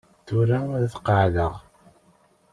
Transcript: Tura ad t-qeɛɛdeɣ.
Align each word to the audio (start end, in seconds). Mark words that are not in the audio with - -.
Tura 0.25 0.59
ad 0.77 0.83
t-qeɛɛdeɣ. 0.91 1.53